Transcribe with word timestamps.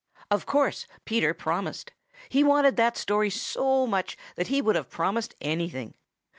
Of 0.31 0.47
course 0.47 0.87
Peter 1.05 1.31
promised. 1.35 1.91
He 2.27 2.43
wanted 2.43 2.75
that 2.75 2.97
story 2.97 3.29
so 3.29 3.85
much 3.85 4.17
that 4.35 4.47
he 4.47 4.59
would 4.59 4.75
have 4.75 4.89
promised 4.89 5.35
anything. 5.41 5.93